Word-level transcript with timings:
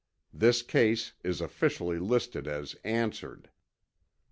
This 0.33 0.63
case 0.63 1.13
is 1.23 1.41
officially 1.41 1.99
listed 1.99 2.47
as 2.47 2.73
answered. 2.83 3.51